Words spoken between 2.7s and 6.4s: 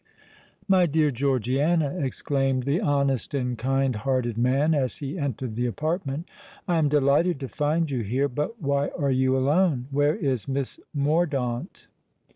honest and kind hearted man, as he entered the apartment,